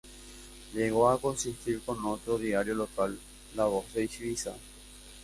Llegó 0.73 1.09
a 1.11 1.21
coexistir 1.21 1.79
con 1.85 2.03
otro 2.07 2.39
diario 2.39 2.73
local, 2.73 3.19
"La 3.55 3.65
Voz 3.65 3.85
de 3.93 4.05
Ibiza". 4.11 4.55